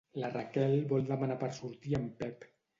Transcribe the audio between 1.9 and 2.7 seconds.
a en Pep.